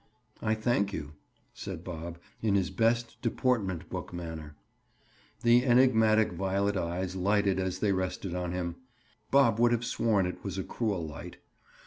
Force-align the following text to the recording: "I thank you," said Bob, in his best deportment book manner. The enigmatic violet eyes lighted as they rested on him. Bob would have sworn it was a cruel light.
"I 0.41 0.55
thank 0.55 0.91
you," 0.93 1.11
said 1.53 1.83
Bob, 1.83 2.17
in 2.41 2.55
his 2.55 2.71
best 2.71 3.21
deportment 3.21 3.87
book 3.91 4.11
manner. 4.11 4.55
The 5.41 5.63
enigmatic 5.63 6.31
violet 6.31 6.75
eyes 6.75 7.15
lighted 7.15 7.59
as 7.59 7.77
they 7.81 7.91
rested 7.91 8.33
on 8.33 8.51
him. 8.51 8.77
Bob 9.29 9.59
would 9.59 9.71
have 9.71 9.85
sworn 9.85 10.25
it 10.25 10.43
was 10.43 10.57
a 10.57 10.63
cruel 10.63 11.05
light. 11.05 11.37